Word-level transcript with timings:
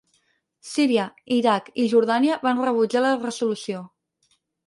Síria, 0.69 1.03
Iraq 1.35 1.67
i 1.83 1.85
Jordània 1.91 2.39
van 2.47 2.63
rebutjar 2.69 3.05
la 3.09 3.13
resolució. 3.21 3.85